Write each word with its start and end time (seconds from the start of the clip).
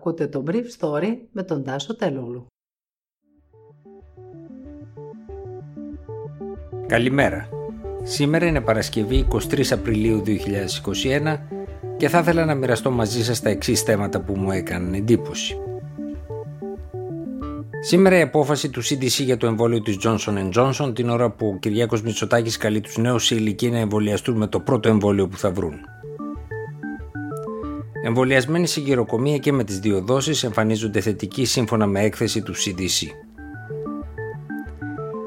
Ακούτε 0.00 0.26
το 0.26 0.44
Brief 0.46 0.64
Story 0.78 1.16
με 1.32 1.42
τον 1.42 1.64
Τάσο 1.64 1.96
Τελούλου. 1.96 2.46
Καλημέρα. 6.86 7.48
Σήμερα 8.02 8.46
είναι 8.46 8.60
Παρασκευή 8.60 9.26
23 9.32 9.62
Απριλίου 9.70 10.22
2021 10.26 11.38
και 11.96 12.08
θα 12.08 12.18
ήθελα 12.18 12.44
να 12.44 12.54
μοιραστώ 12.54 12.90
μαζί 12.90 13.24
σας 13.24 13.40
τα 13.40 13.48
εξής 13.50 13.82
θέματα 13.82 14.20
που 14.20 14.36
μου 14.36 14.50
έκαναν 14.50 14.94
εντύπωση. 14.94 15.56
Σήμερα 17.80 18.18
η 18.18 18.20
απόφαση 18.20 18.70
του 18.70 18.84
CDC 18.84 19.24
για 19.24 19.36
το 19.36 19.46
εμβόλιο 19.46 19.82
της 19.82 19.96
Johnson 20.04 20.50
Johnson 20.54 20.94
την 20.94 21.08
ώρα 21.08 21.30
που 21.30 21.46
ο 21.46 21.58
Κυριάκος 21.58 22.02
Μητσοτάκης 22.02 22.56
καλεί 22.56 22.80
τους 22.80 22.96
νέους 22.96 23.24
σε 23.24 23.34
ηλικία 23.34 23.70
να 23.70 23.78
εμβολιαστούν 23.78 24.36
με 24.36 24.46
το 24.46 24.60
πρώτο 24.60 24.88
εμβόλιο 24.88 25.28
που 25.28 25.36
θα 25.36 25.50
βρουν. 25.50 25.80
Εμβολιασμένοι 28.02 28.66
σε 28.66 28.80
γυροκομεία 28.80 29.38
και 29.38 29.52
με 29.52 29.64
τις 29.64 29.78
δύο 29.78 30.00
δόσεις 30.00 30.44
εμφανίζονται 30.44 31.00
θετικοί 31.00 31.44
σύμφωνα 31.44 31.86
με 31.86 32.00
έκθεση 32.00 32.42
του 32.42 32.54
CDC. 32.56 33.06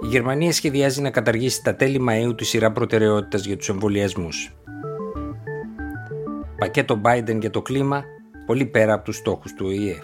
Η 0.04 0.08
Γερμανία 0.08 0.52
σχεδιάζει 0.52 1.02
να 1.02 1.10
καταργήσει 1.10 1.64
τα 1.64 1.76
τέλη 1.76 2.06
Μαΐου 2.10 2.38
τη 2.38 2.46
σειρά 2.46 2.72
προτεραιότητας 2.72 3.46
για 3.46 3.58
τους 3.58 3.70
εμβολιασμούς. 3.70 4.56
Πακέτο 6.58 7.02
Biden 7.06 7.40
για 7.40 7.50
το 7.50 7.62
κλίμα, 7.62 8.04
πολύ 8.46 8.66
πέρα 8.66 8.94
από 8.94 9.04
τους 9.04 9.16
στόχους 9.16 9.54
του 9.54 9.66
ΟΗΕ. 9.66 9.98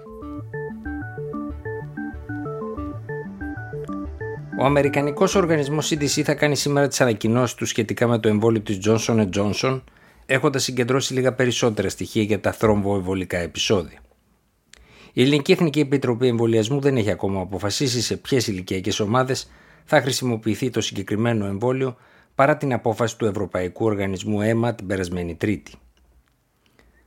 Ο 4.60 4.66
Αμερικανικός 4.66 5.36
οργανισμός 5.36 5.94
CDC 5.94 6.22
θα 6.22 6.34
κάνει 6.34 6.56
σήμερα 6.56 6.88
τις 6.88 7.02
ανακοινώσεις 7.02 7.56
του 7.56 7.66
σχετικά 7.66 8.08
με 8.08 8.20
το 8.20 8.28
εμβόλιο 8.28 8.62
της 8.62 8.80
Johnson 8.86 9.30
Johnson 9.36 9.82
έχοντας 10.30 10.64
συγκεντρώσει 10.64 11.14
λίγα 11.14 11.34
περισσότερα 11.34 11.90
στοιχεία 11.90 12.24
για 12.24 12.40
τα 12.40 12.52
θρομβοεμβολικά 12.52 13.38
επεισόδια. 13.38 14.00
Η 15.14 15.22
Ελληνική 15.22 15.52
Εθνική 15.52 15.80
Επιτροπή 15.80 16.28
Εμβολιασμού 16.28 16.80
δεν 16.80 16.98
έχει 16.98 17.12
ακόμα 17.12 17.42
αποφασίσει 17.42 18.02
σε 18.02 18.18
ποιες 18.18 18.48
ηλικιακές 18.48 19.00
ομάδες 19.00 19.52
θα 19.86 20.02
χρησιμοποιηθεί 20.02 20.70
το 20.70 20.82
συγκεκριμένο 20.82 21.46
εμβόλιο 21.46 21.98
παρά 22.36 22.58
την 22.58 22.74
απόφαση 22.74 23.18
του 23.18 23.26
Ευρωπαϊκού 23.26 23.86
Οργανισμού 23.86 24.42
αίμα 24.42 24.76
την 24.76 24.88
περασμένη 24.88 25.36
Τρίτη. 25.36 25.74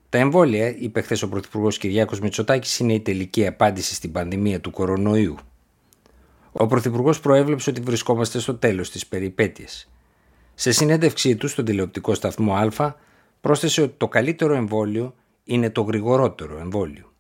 Τα 0.08 0.18
εμβόλια, 0.18 0.76
είπε 0.76 1.00
χθες 1.00 1.22
ο 1.22 1.28
Πρωθυπουργός 1.28 1.78
Κυριάκος 1.78 2.20
Μητσοτάκης, 2.20 2.78
είναι 2.78 2.92
η 2.92 3.00
τελική 3.00 3.46
απάντηση 3.46 3.94
στην 3.94 4.12
πανδημία 4.12 4.60
του 4.60 4.70
κορονοϊού. 4.70 5.36
Ο 6.52 6.66
Πρωθυπουργός 6.66 7.20
προέβλεψε 7.20 7.70
ότι 7.70 7.80
βρισκόμαστε 7.80 8.38
στο 8.38 8.54
τέλος 8.54 8.90
της 8.90 9.06
περιπέτειας. 9.06 9.90
Σε 10.54 10.72
συνέντευξή 10.72 11.36
του 11.36 11.48
στον 11.48 11.64
τηλεοπτικό 11.64 12.14
σταθμό 12.14 12.54
Α, 12.54 12.94
πρόσθεσε 13.42 13.82
ότι 13.82 13.94
το 13.96 14.08
καλύτερο 14.08 14.54
εμβόλιο 14.54 15.14
είναι 15.44 15.70
το 15.70 15.82
γρηγορότερο 15.82 16.58
εμβόλιο. 16.58 17.12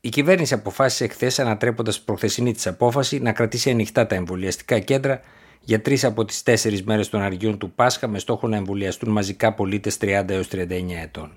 Η 0.00 0.08
κυβέρνηση 0.08 0.54
αποφάσισε 0.54 1.04
εχθέ, 1.04 1.42
ανατρέποντας 1.42 2.00
προχθεσινή 2.00 2.52
της 2.52 2.66
απόφαση, 2.66 3.18
να 3.18 3.32
κρατήσει 3.32 3.70
ανοιχτά 3.70 4.06
τα 4.06 4.14
εμβολιαστικά 4.14 4.78
κέντρα 4.78 5.20
για 5.60 5.80
τρεις 5.80 6.04
από 6.04 6.24
τις 6.24 6.42
τέσσερις 6.42 6.82
μέρες 6.82 7.08
των 7.08 7.20
αργιών 7.20 7.58
του 7.58 7.70
Πάσχα 7.70 8.08
με 8.08 8.18
στόχο 8.18 8.48
να 8.48 8.56
εμβολιαστούν 8.56 9.12
μαζικά 9.12 9.54
πολίτες 9.54 9.96
30 10.00 10.24
έως 10.28 10.48
39 10.48 11.00
ετών. 11.02 11.36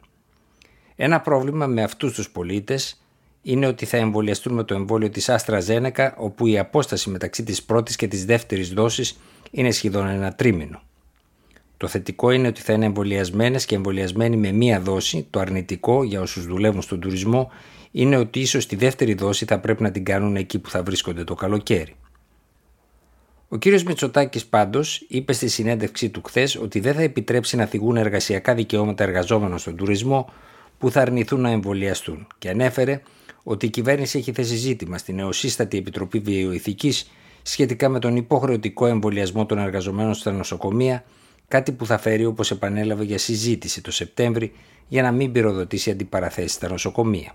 Ένα 0.96 1.22
πρόβλημα 1.22 1.68
με 1.68 1.84
αυτούς 1.84 2.14
τους 2.14 2.30
πολίτες 2.30 3.02
είναι 3.42 3.68
ότι 3.68 3.86
θα 3.86 3.98
εμβολιαστούν 3.98 4.54
με 4.54 4.64
το 4.64 4.74
εμβόλιο 4.74 5.10
της 5.10 5.30
Άστρα 5.30 5.60
Ζένεκα, 5.60 6.16
όπου 6.18 6.48
η 6.48 6.58
απόσταση 6.58 7.10
μεταξύ 7.10 7.44
της 7.44 7.64
πρώτης 7.64 7.96
και 7.96 8.08
της 8.08 8.26
δεύτερης 8.26 8.70
δόσης 8.70 9.20
είναι 9.52 9.72
σχεδόν 9.72 10.08
ένα 10.08 10.34
τρίμηνο. 10.34 10.82
Το 11.80 11.88
θετικό 11.88 12.32
είναι 12.32 12.48
ότι 12.48 12.62
θα 12.62 12.74
είναι 12.74 12.86
εμβολιασμένες 12.86 13.66
και 13.66 13.76
εμβολιασμένοι 13.76 14.38
με 14.38 14.52
μία 14.52 14.82
δόση. 14.82 15.28
Το 15.30 15.40
αρνητικό 15.40 16.04
για 16.04 16.22
όσους 16.22 16.46
δουλεύουν 16.46 16.82
στον 16.82 17.00
τουρισμό 17.00 17.52
είναι 17.92 18.18
ότι 18.18 18.40
ίσως 18.40 18.66
τη 18.66 18.76
δεύτερη 18.76 19.14
δόση 19.14 19.46
θα 19.46 19.60
πρέπει 19.60 19.84
να 19.84 19.92
την 19.92 20.04
κάνουν 20.04 20.36
εκεί 20.36 20.60
που 20.60 20.70
θα 20.70 20.84
βρίσκονται 20.84 21.24
το 21.24 21.36
καλοκαίρι. 21.36 21.96
Ο 23.50 23.58
κύριος 23.58 23.84
Μητσοτάκης 23.84 24.46
πάντως 24.46 25.06
είπε 25.08 25.34
στη 25.34 25.48
συνέντευξή 25.48 26.10
του 26.10 26.22
χθες 26.26 26.56
ότι 26.56 26.80
δεν 26.80 26.94
θα 26.94 27.02
επιτρέψει 27.02 27.56
να 27.56 27.66
θυγούν 27.66 27.98
εργασιακά 27.98 28.54
δικαιώματα 28.54 29.04
εργαζόμενων 29.04 29.58
στον 29.58 29.76
τουρισμό 29.76 30.30
που 30.78 30.92
θα 30.92 31.02
αρνηθούν 31.02 31.42
να 31.42 31.50
εμβολιαστούν 31.50 32.28
και 32.38 32.50
ανέφερε 32.50 33.02
ότι 33.44 33.66
η 33.66 33.70
κυβέρνηση 33.70 34.18
έχει 34.18 34.32
θέσει 34.32 34.56
ζήτημα 34.56 34.98
στην 34.98 35.16
νεοσύστατη 35.16 35.78
Επιτροπή 35.78 36.20
Βιοειθικής 36.20 37.12
σχετικά 37.42 37.90
με 37.90 38.00
τον 38.00 38.16
υποχρεωτικό 38.16 38.86
εμβολιασμό 38.86 39.46
των 39.46 39.58
εργαζομένων 39.58 40.14
στα 40.14 40.32
νοσοκομεία 40.32 41.04
κάτι 41.50 41.72
που 41.72 41.86
θα 41.86 41.98
φέρει 41.98 42.26
όπως 42.26 42.52
επανέλαβε 42.52 43.04
για 43.04 43.18
συζήτηση 43.18 43.82
το 43.82 43.92
Σεπτέμβρη 43.92 44.52
για 44.88 45.02
να 45.02 45.12
μην 45.12 45.32
πυροδοτήσει 45.32 45.92
αντιπαραθέσεις 45.92 46.54
στα 46.54 46.70
νοσοκομεία. 46.70 47.34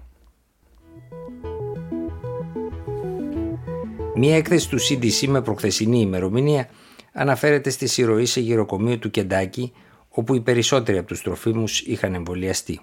Μία 4.15 4.37
έκθεση 4.37 4.69
του 4.69 4.79
CDC 4.81 5.27
με 5.27 5.43
προχθεσινή 5.43 6.01
ημερομηνία 6.01 6.69
αναφέρεται 7.13 7.71
στη 7.71 7.87
συρροή 7.87 8.27
σε 8.27 8.41
γυροκομείο 8.41 8.99
του 8.99 9.11
Κεντάκη 9.11 9.73
όπου 10.09 10.35
οι 10.35 10.41
περισσότεροι 10.41 10.99
από 10.99 11.07
τους 11.07 11.23
τροφίμους 11.23 11.81
είχαν 11.81 12.15
εμβολιαστεί. 12.15 12.81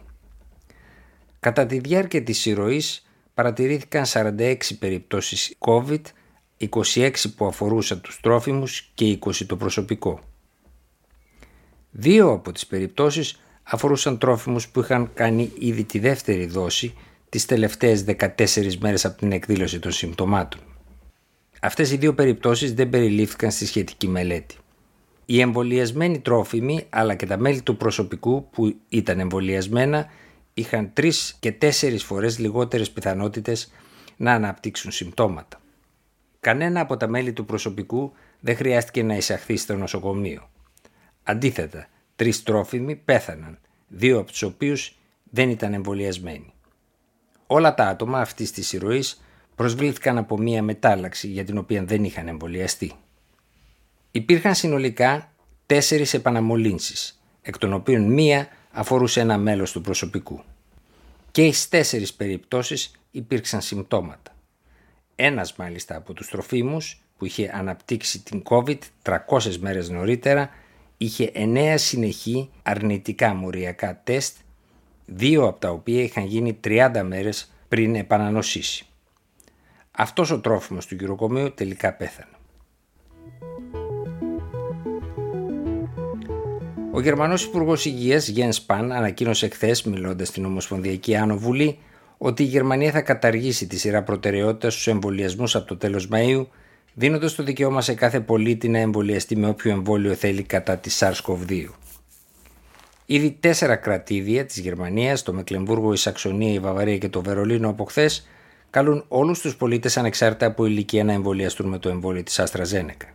Κατά 1.39 1.65
τη 1.65 1.79
διάρκεια 1.79 2.23
της 2.23 2.39
συρροής 2.39 3.05
παρατηρήθηκαν 3.33 4.05
46 4.05 4.55
περιπτώσεις 4.79 5.55
COVID, 5.59 6.01
26 6.69 7.11
που 7.35 7.45
αφορούσαν 7.45 8.01
τους 8.01 8.19
τρόφιμους 8.19 8.91
και 8.93 9.05
20 9.25 9.45
το 9.45 9.57
προσωπικό. 9.57 10.30
Δύο 11.91 12.31
από 12.31 12.51
τις 12.51 12.67
περιπτώσεις 12.67 13.41
αφορούσαν 13.63 14.17
τρόφιμους 14.17 14.69
που 14.69 14.79
είχαν 14.79 15.11
κάνει 15.13 15.51
ήδη 15.59 15.83
τη 15.83 15.99
δεύτερη 15.99 16.45
δόση 16.45 16.93
τις 17.29 17.45
τελευταίες 17.45 18.05
14 18.07 18.75
μέρες 18.79 19.05
από 19.05 19.17
την 19.17 19.31
εκδήλωση 19.31 19.79
των 19.79 19.91
συμπτωμάτων. 19.91 20.59
Αυτές 21.61 21.91
οι 21.91 21.97
δύο 21.97 22.13
περιπτώσεις 22.13 22.73
δεν 22.73 22.89
περιλήφθηκαν 22.89 23.51
στη 23.51 23.65
σχετική 23.65 24.07
μελέτη. 24.07 24.55
Οι 25.25 25.39
εμβολιασμένοι 25.39 26.19
τρόφιμοι 26.19 26.85
αλλά 26.89 27.15
και 27.15 27.25
τα 27.25 27.37
μέλη 27.37 27.61
του 27.61 27.77
προσωπικού 27.77 28.49
που 28.49 28.75
ήταν 28.89 29.19
εμβολιασμένα 29.19 30.07
είχαν 30.53 30.93
τρεις 30.93 31.37
και 31.39 31.51
τέσσερις 31.51 32.03
φορές 32.03 32.39
λιγότερες 32.39 32.91
πιθανότητες 32.91 33.71
να 34.17 34.33
αναπτύξουν 34.33 34.91
συμπτώματα. 34.91 35.61
Κανένα 36.39 36.79
από 36.79 36.97
τα 36.97 37.07
μέλη 37.07 37.33
του 37.33 37.45
προσωπικού 37.45 38.11
δεν 38.39 38.55
χρειάστηκε 38.55 39.03
να 39.03 39.15
εισαχθεί 39.15 39.57
στο 39.57 39.75
νοσοκομείο. 39.75 40.50
Αντίθετα, 41.23 41.87
τρεις 42.15 42.43
τρόφιμοι 42.43 42.95
πέθαναν, 42.95 43.59
δύο 43.87 44.19
από 44.19 44.31
τους 44.31 44.41
οποίους 44.41 44.97
δεν 45.23 45.49
ήταν 45.49 45.73
εμβολιασμένοι. 45.73 46.53
Όλα 47.47 47.73
τα 47.73 47.87
άτομα 47.87 48.19
αυτής 48.19 48.51
της 48.51 48.73
ηρωής 48.73 49.21
προσβλήθηκαν 49.55 50.17
από 50.17 50.37
μία 50.37 50.63
μετάλλαξη 50.63 51.27
για 51.27 51.43
την 51.43 51.57
οποία 51.57 51.83
δεν 51.83 52.03
είχαν 52.03 52.27
εμβολιαστεί. 52.27 52.91
Υπήρχαν 54.11 54.55
συνολικά 54.55 55.31
τέσσερις 55.65 56.13
επαναμολύνσεις, 56.13 57.21
εκ 57.41 57.57
των 57.57 57.73
οποίων 57.73 58.13
μία 58.13 58.47
αφορούσε 58.71 59.19
ένα 59.19 59.37
μέλος 59.37 59.71
του 59.71 59.81
προσωπικού. 59.81 60.43
Και 61.31 61.51
στις 61.51 61.69
τέσσερις 61.69 62.13
περιπτώσεις 62.13 62.91
υπήρξαν 63.11 63.61
συμπτώματα. 63.61 64.35
Ένας 65.15 65.55
μάλιστα 65.55 65.95
από 65.95 66.13
τους 66.13 66.29
τροφίμους 66.29 67.01
που 67.17 67.25
είχε 67.25 67.51
αναπτύξει 67.53 68.23
την 68.23 68.43
COVID 68.49 68.77
300 69.01 69.57
μέρες 69.59 69.89
νωρίτερα 69.89 70.49
είχε 71.03 71.31
9 71.33 71.73
συνεχή 71.77 72.49
αρνητικά 72.63 73.33
μοριακά 73.33 74.01
τεστ, 74.03 74.35
δύο 75.05 75.47
από 75.47 75.59
τα 75.59 75.69
οποία 75.69 76.03
είχαν 76.03 76.25
γίνει 76.25 76.59
30 76.63 77.01
μέρες 77.05 77.51
πριν 77.67 77.95
επανανοσήσει. 77.95 78.85
Αυτός 79.91 80.31
ο 80.31 80.39
τρόφιμος 80.39 80.85
του 80.85 80.95
γυροκομείου 80.95 81.53
τελικά 81.53 81.93
πέθανε. 81.93 82.31
Ο 86.91 87.01
Γερμανός 87.01 87.43
Υπουργός 87.43 87.85
Υγείας 87.85 88.27
Γιέν 88.27 88.51
Σπαν 88.51 88.91
ανακοίνωσε 88.91 89.47
χθες, 89.47 89.83
μιλώντας 89.83 90.27
στην 90.27 90.45
Ομοσπονδιακή 90.45 91.15
Άνω 91.15 91.37
Βουλή, 91.37 91.77
ότι 92.17 92.43
η 92.43 92.45
Γερμανία 92.45 92.91
θα 92.91 93.01
καταργήσει 93.01 93.67
τη 93.67 93.77
σειρά 93.77 94.03
προτεραιότητας 94.03 94.73
στους 94.73 94.87
εμβολιασμούς 94.87 95.55
από 95.55 95.67
το 95.67 95.77
τέλος 95.77 96.09
Μαΐου 96.11 96.45
δίνοντας 96.93 97.35
το 97.35 97.43
δικαίωμα 97.43 97.81
σε 97.81 97.93
κάθε 97.93 98.19
πολίτη 98.19 98.69
να 98.69 98.79
εμβολιαστεί 98.79 99.35
με 99.35 99.47
όποιο 99.47 99.71
εμβόλιο 99.71 100.13
θέλει 100.13 100.43
κατά 100.43 100.77
τη 100.77 100.89
SARS-CoV-2. 100.99 101.65
Ήδη 103.05 103.37
τέσσερα 103.39 103.75
κρατήδια 103.75 104.45
της 104.45 104.57
Γερμανίας, 104.57 105.23
το 105.23 105.33
Μεκλεμβούργο, 105.33 105.93
η 105.93 105.97
Σαξονία, 105.97 106.53
η 106.53 106.59
Βαβαρία 106.59 106.97
και 106.97 107.09
το 107.09 107.21
Βερολίνο 107.21 107.69
από 107.69 107.83
χθες, 107.83 108.27
καλούν 108.69 109.05
όλους 109.07 109.39
τους 109.39 109.55
πολίτες 109.55 109.97
ανεξάρτητα 109.97 110.45
από 110.45 110.65
ηλικία 110.65 111.03
να 111.03 111.13
εμβολιαστούν 111.13 111.69
με 111.69 111.77
το 111.77 111.89
εμβόλιο 111.89 112.23
της 112.23 112.41
AstraZeneca. 112.43 113.07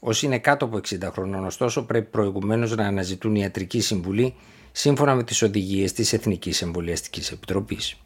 Όσοι 0.00 0.26
είναι 0.26 0.38
κάτω 0.38 0.64
από 0.64 0.76
60 0.76 1.10
χρονών, 1.12 1.44
ωστόσο, 1.44 1.82
πρέπει 1.82 2.10
προηγουμένως 2.10 2.76
να 2.76 2.86
αναζητούν 2.86 3.34
ιατρική 3.34 3.80
συμβουλή 3.80 4.34
σύμφωνα 4.72 5.14
με 5.14 5.24
τις 5.24 5.42
οδηγίες 5.42 5.92
της 5.92 6.12
Εθνικής 6.12 6.62
Εμβολιαστικής 6.62 7.30
Επιτροπής. 7.30 7.96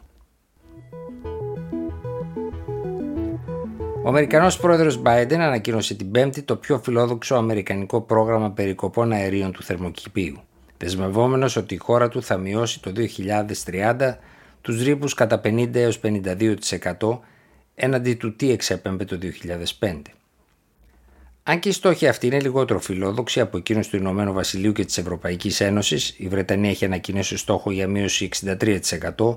Ο 4.03 4.09
Αμερικανός 4.09 4.59
πρόεδρος 4.59 5.03
Biden 5.05 5.37
ανακοίνωσε 5.39 5.95
την 5.95 6.11
Πέμπτη 6.11 6.43
το 6.43 6.57
πιο 6.57 6.79
φιλόδοξο 6.79 7.35
αμερικανικό 7.35 8.01
πρόγραμμα 8.01 8.51
περικοπών 8.51 9.13
αερίων 9.13 9.53
του 9.53 9.63
θερμοκηπίου, 9.63 10.37
δεσμευόμενος 10.77 11.57
ότι 11.57 11.75
η 11.75 11.79
χώρα 11.79 12.09
του 12.09 12.23
θα 12.23 12.37
μειώσει 12.37 12.83
το 12.83 12.93
2030 13.65 14.15
τους 14.61 14.83
ρήπους 14.83 15.15
κατά 15.15 15.41
50 15.45 15.75
έως 15.75 16.01
52% 16.03 17.19
έναντι 17.75 18.15
του 18.15 18.37
τι 18.37 18.51
εξέπεμπε 18.51 19.05
το 19.05 19.19
2005. 19.81 20.03
Αν 21.43 21.59
και 21.59 21.69
οι 21.69 21.73
στόχοι 21.73 22.09
αυτοί 22.09 22.27
είναι 22.27 22.41
λιγότερο 22.41 22.79
φιλόδοξοι 22.79 23.41
από 23.41 23.57
εκείνους 23.57 23.89
του 23.89 23.97
Ηνωμένου 23.97 24.33
Βασιλείου 24.33 24.73
και 24.73 24.85
της 24.85 24.99
Ευρωπαϊκής 24.99 25.61
Ένωσης, 25.61 26.15
η 26.19 26.29
Βρετανία 26.29 26.71
έχει 26.71 26.85
ανακοινώσει 26.85 27.37
στόχο 27.37 27.71
για 27.71 27.89
μείωση 27.89 28.25
63%, 28.25 29.37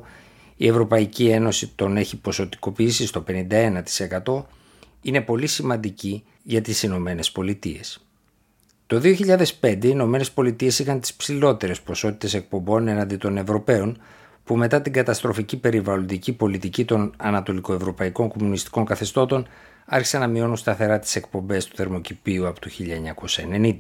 η 0.62 0.68
Ευρωπαϊκή 0.68 1.28
Ένωση 1.28 1.72
τον 1.76 1.98
έχει 1.98 2.18
ποσοτικοποιήσει 2.18 3.06
στο 3.08 3.24
51%, 3.28 4.44
είναι 5.02 5.22
πολύ 5.22 5.48
σημαντική 5.48 6.24
για 6.44 6.62
τις 6.62 6.84
Ηνωμένες 6.84 7.32
Πολιτείες. 7.32 8.06
Το 8.88 9.00
2005 9.00 9.46
οι 9.62 9.80
Ηνωμένες 9.82 10.32
Πολιτείες 10.32 10.80
είχαν 10.80 11.00
τις 11.00 11.14
ψηλότερες 11.14 11.82
ποσότητες 11.82 12.34
εκπομπών 12.34 12.88
εναντί 12.88 13.18
των 13.18 13.38
Ευρωπαίων 13.38 14.02
που 14.44 14.56
μετά 14.56 14.82
την 14.82 14.94
καταστροφική 14.94 15.58
περιβαλλοντική 15.58 16.34
πολιτική 16.34 16.86
των 16.86 17.14
ανατολικοευρωπαϊκών 17.18 18.28
κομμουνιστικών 18.28 18.86
καθεστώτων 18.86 19.48
άρχισαν 19.86 20.22
να 20.22 20.28
μειώνουν 20.28 20.58
σταθερά 20.58 21.00
τις 21.00 21.16
εκπομπές 21.16 21.66
του 21.66 21.76
θερμοκηπίου 21.76 22.48
από 22.48 22.60
το 22.60 22.70
1990. 23.52 23.78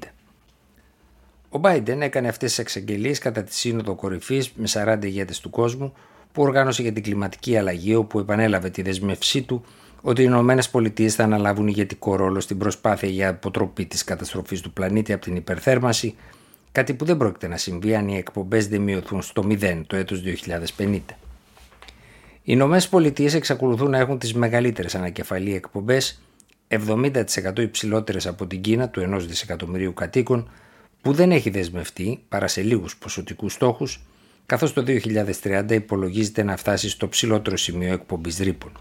Ο 1.49 1.59
Biden 1.63 1.99
έκανε 1.99 2.27
αυτές 2.27 2.49
τις 2.49 2.59
εξαγγελίες 2.59 3.19
κατά 3.19 3.43
τη 3.43 3.55
Σύνοδο 3.55 3.95
Κορυφής 3.95 4.51
με 4.55 4.67
40 4.73 4.99
ηγέτες 5.03 5.39
του 5.39 5.49
κόσμου 5.49 5.93
που 6.31 6.41
οργάνωσε 6.41 6.81
για 6.81 6.93
την 6.93 7.03
κλιματική 7.03 7.57
αλλαγή 7.57 7.95
όπου 7.95 8.19
επανέλαβε 8.19 8.69
τη 8.69 8.81
δεσμευσή 8.81 9.41
του 9.41 9.65
ότι 10.01 10.21
οι 10.21 10.25
Ηνωμένες 10.27 10.69
Πολιτείες 10.69 11.15
θα 11.15 11.23
αναλάβουν 11.23 11.67
ηγετικό 11.67 12.15
ρόλο 12.15 12.39
στην 12.39 12.57
προσπάθεια 12.57 13.09
για 13.09 13.29
αποτροπή 13.29 13.85
της 13.85 14.03
καταστροφής 14.03 14.61
του 14.61 14.71
πλανήτη 14.71 15.13
από 15.13 15.23
την 15.23 15.35
υπερθέρμανση, 15.35 16.15
κάτι 16.71 16.93
που 16.93 17.05
δεν 17.05 17.17
πρόκειται 17.17 17.47
να 17.47 17.57
συμβεί 17.57 17.95
αν 17.95 18.07
οι 18.07 18.17
εκπομπές 18.17 18.67
δεν 18.67 18.81
μειωθούν 18.81 19.21
στο 19.21 19.47
0 19.49 19.81
το 19.87 19.95
έτος 19.95 20.21
2050. 20.77 20.99
Οι 22.43 22.53
Ηνωμένες 22.53 22.89
Πολιτείες 22.89 23.33
εξακολουθούν 23.33 23.89
να 23.89 23.97
έχουν 23.97 24.19
τις 24.19 24.33
μεγαλύτερες 24.33 24.95
ανακεφαλή 24.95 25.55
εκπομπές, 25.55 26.21
70% 26.67 27.59
υψηλότερες 27.59 28.27
από 28.27 28.47
την 28.47 28.61
Κίνα 28.61 28.89
του 28.89 29.01
1 29.01 29.25
δισεκατομμυρίου 29.27 29.93
κατοίκων, 29.93 30.49
που 31.01 31.13
δεν 31.13 31.31
έχει 31.31 31.49
δεσμευτεί 31.49 32.19
παρά 32.29 32.47
σε 32.47 32.61
λίγους 32.61 32.97
ποσοτικούς 32.97 33.53
στόχους, 33.53 34.03
καθώς 34.51 34.73
το 34.73 34.83
2030 35.41 35.71
υπολογίζεται 35.71 36.43
να 36.43 36.57
φτάσει 36.57 36.89
στο 36.89 37.07
ψηλότερο 37.07 37.57
σημείο 37.57 37.93
εκπομπής 37.93 38.37
ρήπων. 38.37 38.71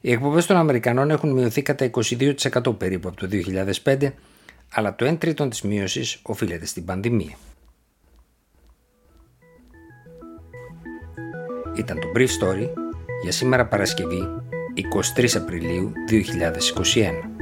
Οι 0.00 0.12
εκπομπές 0.12 0.46
των 0.46 0.56
Αμερικανών 0.56 1.10
έχουν 1.10 1.32
μειωθεί 1.32 1.62
κατά 1.62 1.90
22% 2.64 2.78
περίπου 2.78 3.08
από 3.08 3.16
το 3.16 3.28
2005, 3.82 4.12
αλλά 4.72 4.94
το 4.94 5.08
1 5.08 5.18
τρίτο 5.18 5.48
της 5.48 5.62
μείωσης 5.62 6.18
οφείλεται 6.22 6.66
στην 6.66 6.84
πανδημία. 6.84 7.36
Ήταν 11.76 12.00
το 12.00 12.08
Brief 12.16 12.28
Story 12.40 12.68
για 13.22 13.32
σήμερα 13.32 13.66
Παρασκευή 13.66 14.28
23 15.16 15.28
Απριλίου 15.36 15.92
2021. 16.10 17.41